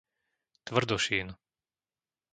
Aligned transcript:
Tvrdošín 0.67 1.27